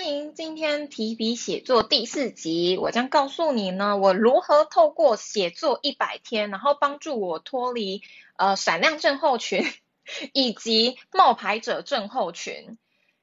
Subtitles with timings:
[0.00, 8.00] 欢迎今天提笔写作第四集，我将告诉你呢，我如何透过写作一百天，然后帮助我脱离
[8.36, 9.62] 呃闪亮症候群
[10.32, 12.78] 以及冒牌者症候群。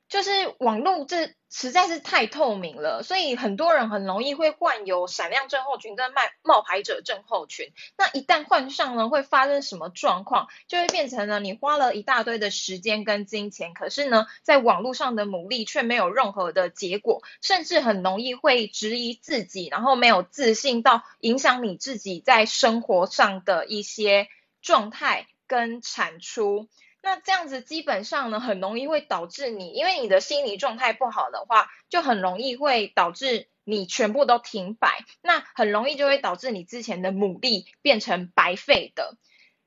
[0.10, 7.73] 就是网络这实在是太透明了，所以很多人很容易会患有闪亮症候群跟冒冒牌者症候群。
[7.98, 10.48] 那一旦患上呢，会发生什么状况？
[10.68, 24.28] 就会变成了你花了一大堆的时间跟金钱，可是呢，在网络上的努力却没有任何的结果，甚至很容易会质疑自己，然后没有自信到影响你自己在生活上的一些
[24.62, 26.67] 状态跟产出。
[27.02, 39.16] 那这样子基本上呢，很容易会导致你，因为你的心理状态不好的话，就很容易会导致你全部都停摆，那很容易就会导致你之前的努力变成白费的。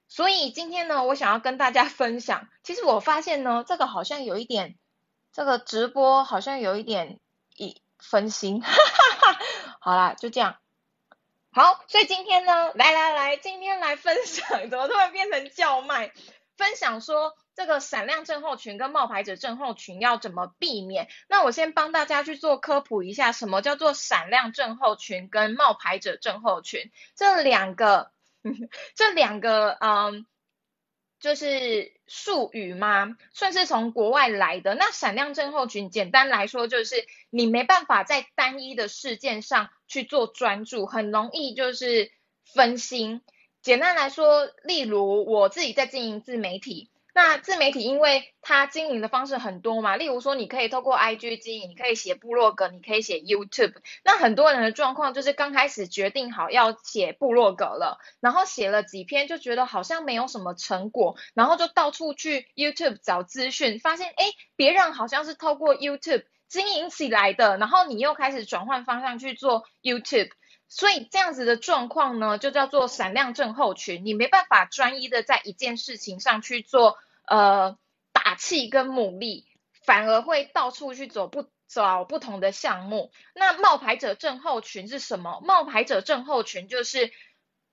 [0.08, 4.76] 所以今天呢，我想要跟大家 分享，其实我发现呢，这个好像有一点，
[5.32, 7.20] 这个直播好像有一点
[7.56, 9.38] 一分心，哈哈哈。
[9.80, 10.56] 好啦，就这样。
[11.52, 16.12] 好，所以今天呢，来来来，今天来分享，怎么突然变成叫卖？
[16.60, 21.08] 分享说这个闪亮症候群跟冒牌者症候群要怎么避免？
[21.26, 26.92] 那我先帮大家去做科普一下，什么叫做闪亮症候群跟冒牌者症候群？
[27.16, 28.12] 这两个，
[28.94, 30.26] 这两个，嗯，
[31.18, 33.16] 就是术语吗？
[33.32, 34.74] 算是从国外来的。
[34.74, 42.12] 那闪亮症候群，简单来说就是你没办法在单一的事件上去做专注，很容易就是
[42.44, 43.22] 分心。
[43.62, 53.74] 简单来说，例如我自己在经营自媒体，那自媒体因为它经营的方式很多嘛，例如说你可以透过 IG 经营，你可以写部落格，你可以写 YouTube。
[54.02, 64.24] 那很多人的状况就是刚开始决定好要写部落格了，然后写了几篇就觉得好像没有什么成果，然后就到处去 YouTube 找资讯，发现哎，
[64.56, 70.30] 别人好像是透过 YouTube 经营起来的，然后你又开始转换方向去做 YouTube。
[70.72, 74.06] 所以这样子的状况呢，就叫做闪亮症候群。
[74.06, 77.76] 你没办法专一的在一件事情上去做呃
[78.12, 79.48] 打气跟努力，
[79.84, 83.10] 反而会到处去走不找不同的项目。
[83.34, 85.40] 那冒牌者症候群是什么？
[85.44, 87.10] 冒牌者症候群就是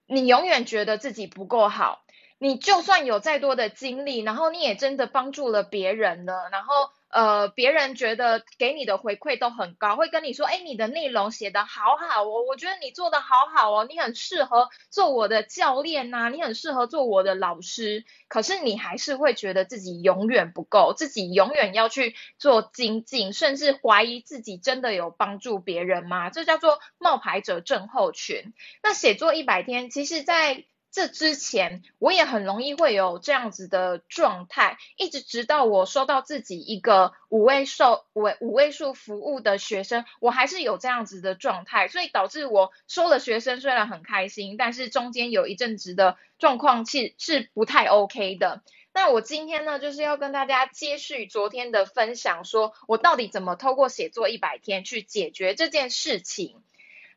[0.08, 2.04] 你永远觉得自己不够好，
[2.40, 6.74] 你就算有再多的精力，然后你也真的帮助了别人了，然后。
[7.10, 18.04] 呃，别人觉得给你的回馈都很高，会跟你说，哎，你的内容写得好好哦，我觉得你做的好好哦，你很适合做我的教练呐，你很适合做我的老师。
[18.28, 26.30] 可是你还是会觉得自己永远不够，自己永远要去做精进，甚至怀疑自己真的有帮助别人吗？
[26.30, 28.54] 这叫做冒牌者症候群。
[28.84, 37.84] 那写作一百天，其实，在这之前，我也很容易会有这样子的状态，一直直到我收到自己一个五位数
[38.14, 48.64] 五五位数服务的学生，我还是有这样子的状态，所以导致我收了学生虽然很开心，但是中间有一阵子的状况是是不太 OK 的。
[48.92, 56.64] 那我今天呢，就是要跟大家接续昨天的分享，说我到底怎么透过写作一百天去解决这件事情。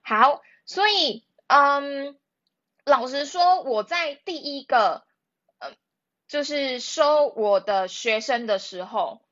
[0.02, 2.19] 好，所以嗯。
[2.90, 5.04] 老实说，我在第一个，
[5.58, 5.72] 呃，
[6.28, 9.22] 就是收我的学生的时候，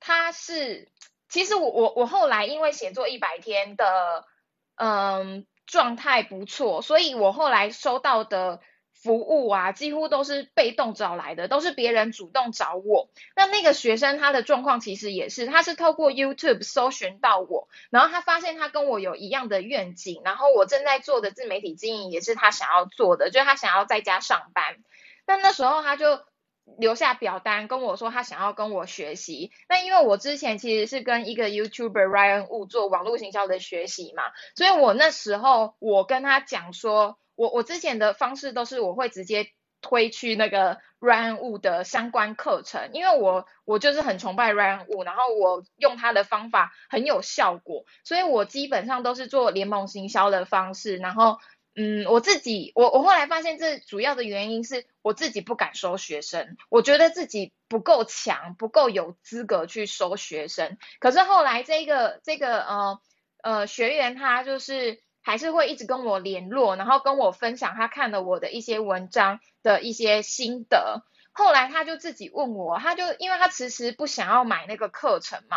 [0.00, 0.92] 他是，
[1.28, 4.26] 其实我我我后来因为写作一百天的，
[4.74, 8.60] 嗯，状态不错，所以我后来收到的。
[9.02, 13.08] 服务啊，几乎都是被动找来的，都是别人主动找我。
[13.36, 24.78] 那那个学生他的状况其实也是，他是透过 YouTube 搜寻到我，然后他发现他跟我有一样的愿景，然后我正在做的自媒体经营也是他想要做的，就是他想要在家上班。
[25.26, 26.20] 那那时候他就
[26.78, 29.52] 留下表单跟我说他想要跟我学习。
[29.68, 34.22] 那因为我之前其实是跟一个 YouTuber Ryan Wu 做网络行销的学习嘛，
[34.56, 37.18] 所以我那时候我跟他讲说。
[37.36, 39.52] 我我之前的方式都是我会直接
[39.82, 50.96] 推去那个 Ryan Wu 的相关课程，因为我我就是很崇拜 Ryan Wu，然后我用他的方法很有效果，所以我基本上都是做联盟行销的方式。
[50.96, 51.38] 然后，
[51.76, 60.78] 嗯，我自己我我后来发现这主要的原因是我自己不敢收学生，我觉得自己不够强，不够有资格去收学生。
[60.98, 63.00] 可是后来这个这个呃
[63.42, 65.05] 呃学员他就是。
[65.26, 71.02] 还是会一直跟我联络，然后跟我分享他看了我的一些文章的一些心得。
[71.32, 75.56] 后来他就自己问我，他就因为他迟迟不想要买那个课程嘛，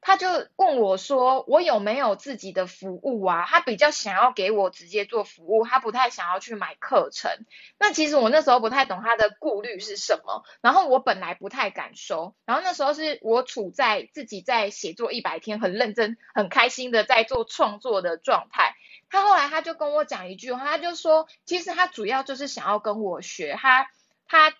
[0.00, 7.32] 他就问我说：“我有没有自己的服务啊？”他比较想要给我直接做服务，他不太想要去买课程。
[7.80, 12.36] 那其实我那时候不太懂他的顾虑是什么，然后我本来不太敢收。
[12.46, 18.76] 然后那时候是我处在自己在写作一百天，很认真、很开心的在做创作的状态。
[19.10, 23.90] 他后来他就跟我讲一句话，他就说：“其实他主要就是想要跟我学，他
[24.26, 24.54] 他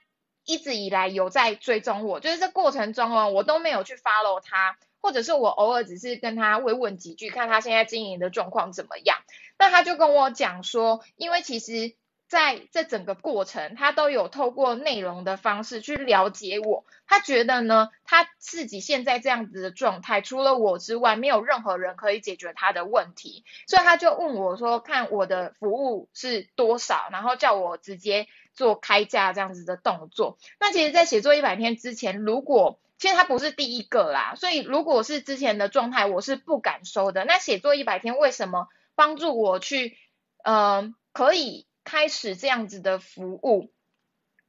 [0.44, 9.16] 一直以来有在追踪我，就是这过程中哦，我都没有去 follow 他。”或者是我偶尔只是跟他慰问几句，看他现在经营的状况怎么样。
[9.58, 11.94] 那他就跟我讲说，因为其实
[12.30, 16.84] 在这整个过程，他都有透过内容的方式去了解我。
[17.08, 23.44] 他觉得呢，他自己现在这样子的状态，除了我之外，没有任何人可以解决他的问题。
[23.66, 30.38] 所以他就问我说，看我的服务是多少，然后叫我直接做开价这样子的动作。
[30.60, 37.24] 那其实，在写作一百天之前，如果其实他不是第一个啦，所以如果是之前的状态，我是不敢收的。
[37.24, 39.96] 那写作一百天为什么帮助我去，
[40.44, 43.72] 呃，可以开始这样子的服务？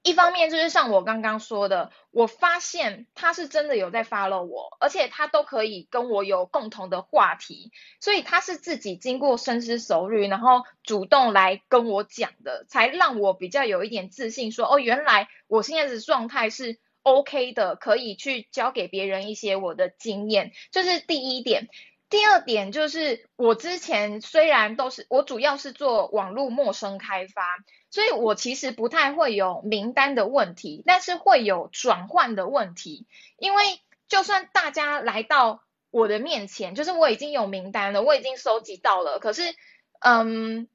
[0.04, 16.80] 一方面就是像我刚刚说的，我发现他是真的有在 follow 我，而且他都可以跟我有共同的话题，所以他是自己经过深思熟虑，然后主动来跟我讲的，才让我比较有一点自信，说哦，原来我现在的状态是。
[17.04, 21.68] OK 的，可以去教给别人一些我的经验，这是第一点。
[22.12, 27.58] 第二点就是，我之前虽然都是我主要是做网络陌生开发，
[27.90, 33.08] 所以我其实不太会有名单的问题，但是会有转换的问题。
[33.38, 39.56] 因为就算大家来到我的面前，就是我已经有名单了，我已经收集到了，可是，
[40.02, 40.68] 嗯，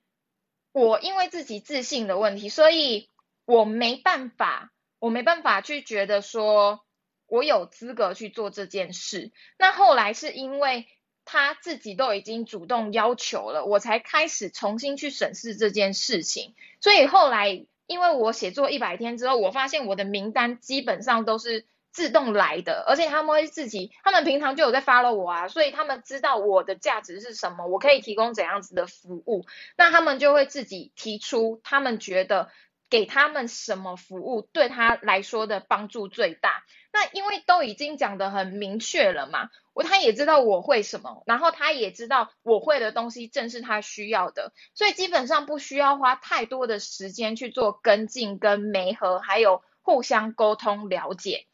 [0.72, 3.08] 我因为自己自信的问题，所以
[3.44, 4.72] 我没办法。
[4.98, 6.80] 我没办法去觉得说
[7.26, 9.30] 我有资格去做这件事。
[9.58, 10.88] 那后来是因为
[11.26, 16.54] 他自己都已经主动要求了，我才开始重新去审视这件事情。
[16.80, 29.44] 所以后来，因为我写作一百天之后，我发现我的名单基本上都是自动来的，而且他们会自己，他们平常就有在 follow 我啊，所以他们知道我的价值是什么，我可以提供怎样子的服务，
[29.76, 32.48] 那他们就会自己提出他们觉得。
[32.88, 36.64] 给他们什么服务对他来说的帮助最大？
[36.92, 51.46] 那因为都已经讲得很明确了嘛，我他也知道我会什么，然后他也知道我会的东西正是他需要的，所以基本上不需要花太多的时间去做跟进、跟媒合，还有互相沟通了解。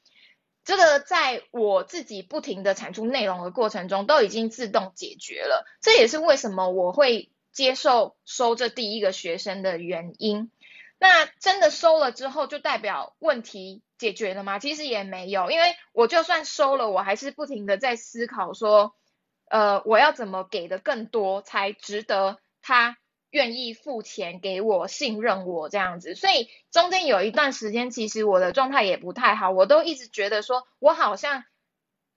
[0.65, 5.67] 这个在我自己不停的产出内容的过程中，都已经自动解决了。
[5.81, 10.53] 这也是为什么我会接受收这第一个学生的原因。
[11.03, 14.61] 那真的收了之后，就代表问题解决了吗？
[14.61, 18.95] 其实也没有，因为我就算收了，我还是不停的在思考说，
[19.51, 22.99] 呃，我要怎么给的更多，才值得他
[23.31, 26.15] 愿意付钱给我，信任我这样子。
[26.15, 31.43] 所以中间有一段时间，其实我的状态也不太好，我都一直觉得说我好像，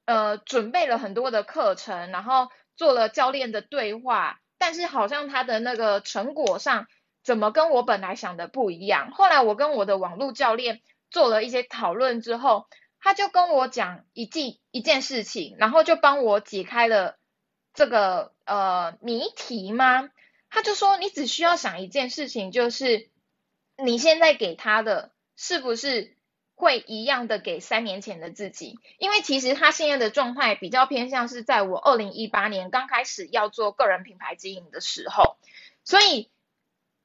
[0.06, 6.86] 呃，准备了很多的课程，然后做了教练的对话，但是好像他的那个成果上。
[7.26, 9.10] 怎么跟我本来想的不一样？
[9.12, 12.68] 后来我跟我的网络教练做了一些讨论之后，
[13.00, 17.18] 他就跟我讲一件一件事情，然后就帮我解开了
[17.74, 20.12] 这个呃谜题吗？
[20.52, 23.10] 他就说你只需要想一件事情，就是
[23.76, 26.16] 你现在给他的是不是
[26.54, 28.78] 会一样的给三年前的自己？
[29.00, 35.38] 因为其实他现在的状态比较偏向是在我二零一八年刚开始要做个人品牌经营的时候，
[35.84, 36.30] 所以。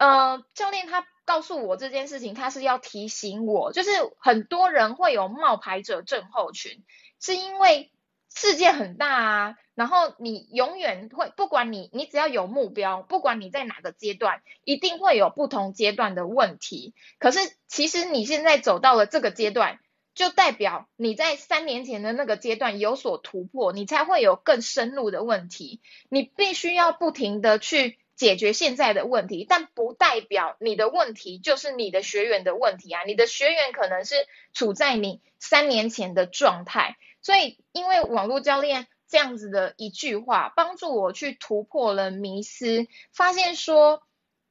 [0.00, 6.84] 呃，教练他告诉我这件事情，他是要提醒我，就是很多人会有冒牌者症候群，
[7.20, 7.92] 是因为
[8.34, 16.94] 世界很大啊，然后你永远会，不管你你只要有目标，不管你在哪个阶段，一定会有不同阶段的问题。
[17.18, 17.38] 可是
[17.68, 19.80] 其实你现在走到了这个阶段，
[20.14, 25.82] 就代表你在三年前的那个阶段有所突破，你才会有更深入的问题。
[26.08, 27.98] 你必须要不停的去。
[28.20, 33.02] 解决现在的问题，但不代表你的问题就是你的学员的问题啊！
[33.06, 34.14] 你的学员可能是
[34.52, 44.02] 处在你三年前的状态，所以因为网络教练这样子的一句话，帮助我去突破了迷思，发现说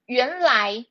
[0.07, 0.87] 原来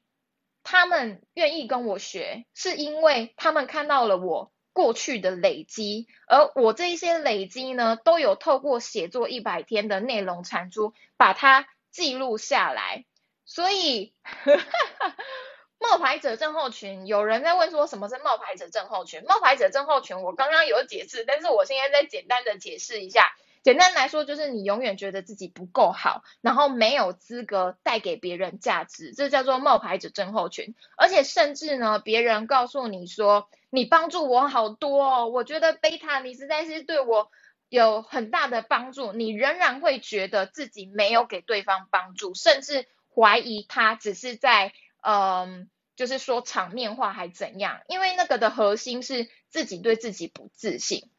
[0.62, 11.66] 他们愿意跟我学，是因为他们看到了我过去的累积，而我这一些累积呢，都有透过写作一百天的内容产出，把它。
[11.90, 13.04] 记录下来，
[13.44, 14.14] 所以
[15.80, 19.22] 冒牌者症候群，有人在问说什么是冒牌者症候群？
[19.24, 30.74] 冒牌者症候群，我刚刚有解释，但是我现在再简单的解释一下，简单来说，就是你永远觉得自己不够好，然后没有资格带给别人价值，这叫做冒牌者症候群。
[30.96, 37.30] 而且甚至呢，别人告诉你说你帮助我好多哦，我觉得贝塔你实在是对我
[37.68, 47.80] 有很大的帮助，你仍然会觉得自己没有给对方帮助，甚至怀疑他只是在嗯，就是说场面话还怎样？
[47.88, 51.10] 因为那个的核心是自己对自己不自信。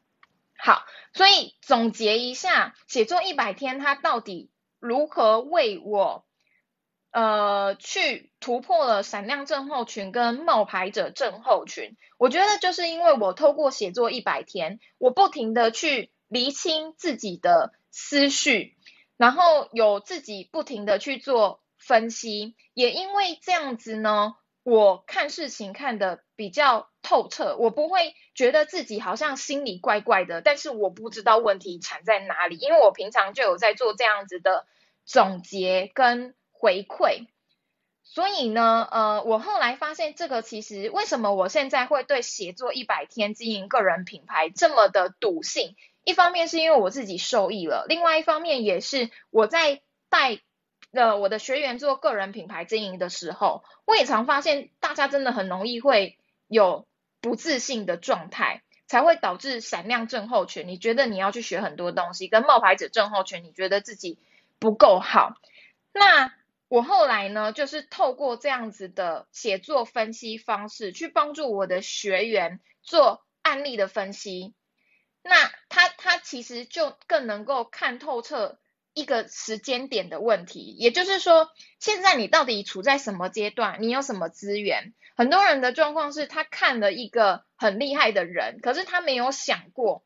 [0.56, 6.26] 好，所以总结一下，写作一百天，它到底如何为我，
[7.12, 11.96] 呃，去突破了闪亮症候群跟冒牌者症候群？
[12.18, 18.74] 我觉得就是因为我透过写作一百天，我不停的去厘清自己的思绪，
[19.18, 24.36] 然后有自己不停的去做分析，也因为这样子呢。
[24.62, 34.66] 我看事情看得比较透彻，我不会觉得自己好像心里怪怪的，但是我不知道问题产在哪里，因为我平常就有在做这样子的
[35.06, 37.26] 总结跟回馈，
[38.02, 50.40] 所以呢，呃，我后来发现这个其实为什么我现在会对写作一百天经营个人品牌这么的笃信，一方面是因为我自己受益了，另外一方面也是我在带。
[50.92, 56.88] 呃，我的学员做个人品牌经营的时候，我也常发现大家真的很容易会有
[57.20, 60.66] 不自信的状态，才会导致闪亮症候群。
[60.66, 64.18] 你觉得你要去学很多东西，跟冒牌者症候群，你觉得自己
[64.58, 65.34] 不够好。
[65.92, 66.34] 那
[66.66, 74.54] 我后来呢，就是透过这样子的写作分析方式，去帮助我的学员做案例的分析。
[75.22, 78.58] 那他他其实就更能够看透彻。
[78.92, 81.48] 一个时间点的问题，也就是说，
[81.78, 83.80] 现在你到底处在什么阶段？
[83.80, 84.94] 你有什么资源？
[85.14, 90.04] 很多人的状况是他看了一个很厉害的人，可是他没有想过，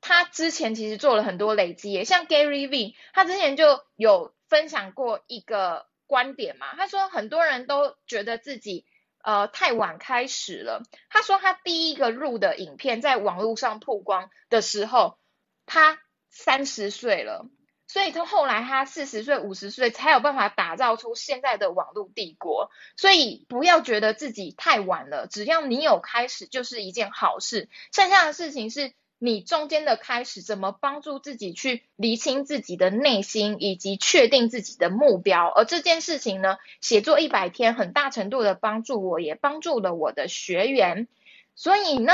[0.00, 1.92] 他之前其实做了很多累积。
[1.92, 8.86] 也像 Gary V，他之前就有分享过一个观点嘛，他说很多人都觉得自己
[9.24, 10.82] 呃太晚开始了。
[11.08, 15.18] 他说他第一个录的影片在网络上曝光的时候，
[15.66, 15.98] 他
[16.30, 17.48] 三十岁了。
[17.86, 22.70] 所以他后来他四十岁五十岁才有办法打造出现在的网络帝国。
[22.96, 27.68] 所以不要觉得自己太晚了，只要你有开始就是一件好事。
[27.92, 35.48] 剩下的事情是你中间的开始，怎么帮助自己去厘清自己的内心，以及确定自己的目标。
[35.48, 41.08] 而这件事情呢，写作一百天很大程度的帮助我，也帮助了我的学员。
[41.54, 42.12] 所以呢，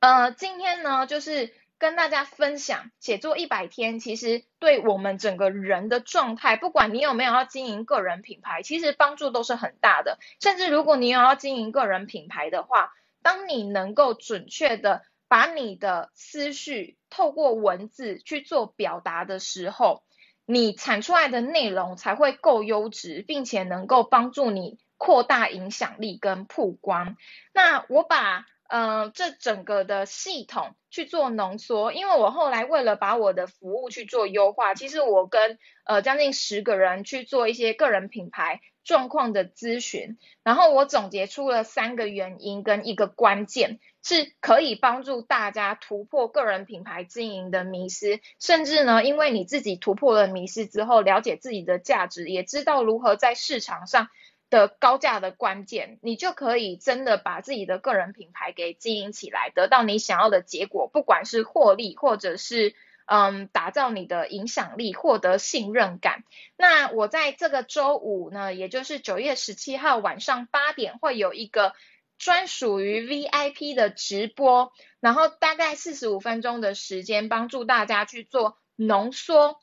[0.00, 1.52] 呃，今天呢就是。
[1.80, 10.18] 跟大家分享，写作一百天，其实对我们整个人的状态，不管你有没有要经营个人品牌，其实帮助都是很大的。
[10.40, 12.92] 甚至如果你有要经营个人品牌的话，
[13.22, 20.02] 当你能够准确的把你的思绪透过文字去做表达的时候，
[20.46, 27.16] 你产出来的内容才会够优质，并且能够帮助你扩大影响力跟曝光。
[27.52, 28.46] 那我把。
[28.70, 54.08] 呃，这整个的系统去做浓缩，因为我后来为了把我的服务去做优化，其实我跟呃将近十个人去做一些个人品牌状况的咨询，然后我总结出了三个原因跟一个关键，是可以帮助大家突破个人品牌经营的迷失，甚至呢，因为你自己突破了迷失之后，了解自己的价值，也知道如何在市场上。
[54.50, 62.74] 的高价的关键，你就可以真的把自己的个人品牌给经营起来，得到你想要的结果，不管是获利，或者是
[63.04, 66.24] 嗯打造你的影响力，获得信任感。
[66.56, 71.74] 那我在这个周五呢，也就是九月十七号晚上八点，会有一个
[72.18, 79.58] 专属于 VIP 的直播，然后大概四十五分钟的时间，帮助大家去做浓缩。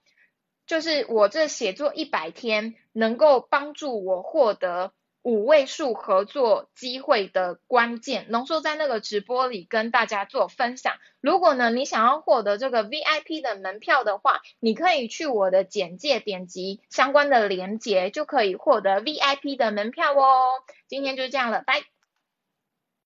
[0.66, 10.96] 就是我这写作一百天，能够帮助我获得五位数合作机会的关键，浓缩在那个直播里跟大家做分享。
[11.22, 20.50] 如果呢你想要获得这个 VIP 的门票的话，你可以去我的简介点击相关的链接，就可以获得 VIP 的门票哦。
[20.88, 21.95] 今天就这样了，拜。